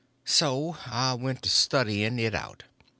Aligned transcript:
So 0.25 0.77
I 0.87 1.13
went 1.13 1.43
to 1.43 1.49
studying 1.51 2.17
it 2.17 2.33
out. 2.33 2.63